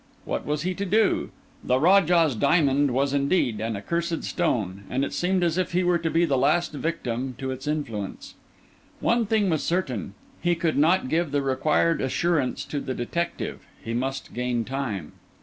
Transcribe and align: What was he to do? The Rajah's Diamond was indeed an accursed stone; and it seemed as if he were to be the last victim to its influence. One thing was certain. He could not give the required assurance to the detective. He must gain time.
What 0.25 0.47
was 0.47 0.63
he 0.63 0.73
to 0.73 0.85
do? 0.87 1.29
The 1.63 1.79
Rajah's 1.79 2.33
Diamond 2.33 2.89
was 2.89 3.13
indeed 3.13 3.61
an 3.61 3.75
accursed 3.77 4.23
stone; 4.23 4.83
and 4.89 5.05
it 5.05 5.13
seemed 5.13 5.43
as 5.43 5.59
if 5.59 5.73
he 5.73 5.83
were 5.83 5.99
to 5.99 6.09
be 6.09 6.25
the 6.25 6.39
last 6.39 6.71
victim 6.73 7.35
to 7.37 7.51
its 7.51 7.67
influence. 7.67 8.33
One 8.99 9.27
thing 9.27 9.47
was 9.47 9.61
certain. 9.61 10.15
He 10.41 10.55
could 10.55 10.75
not 10.75 11.07
give 11.07 11.29
the 11.29 11.43
required 11.43 12.01
assurance 12.01 12.65
to 12.65 12.79
the 12.79 12.95
detective. 12.95 13.61
He 13.79 13.93
must 13.93 14.33
gain 14.33 14.65
time. 14.65 15.11